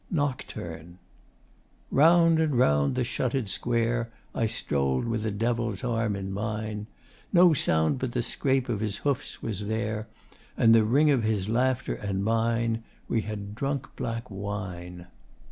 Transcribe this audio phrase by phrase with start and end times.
[0.09, 0.97] NOCTURNE.
[1.91, 6.87] Round and round the shutter'd Square I stroll'd with the Devil's arm in mine.
[7.31, 10.07] No sound but the scrape of his hoofs was there
[10.57, 12.83] And the ring of his laughter and mine.
[13.07, 15.05] We had drunk black wine.